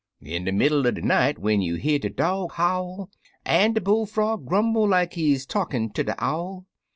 In 0.19 0.45
de 0.45 0.51
middle 0.51 0.85
er 0.87 0.91
de 0.93 1.01
night, 1.03 1.37
when 1.37 1.61
you 1.61 1.75
hear 1.75 1.99
de 1.99 2.09
dog 2.09 2.53
howl, 2.53 3.11
An' 3.45 3.73
de 3.73 3.81
bullfrog 3.81 4.47
grumble 4.47 4.87
like 4.87 5.13
he 5.13 5.37
talkin' 5.37 5.91
terde 5.91 6.15
owl. 6.17 6.65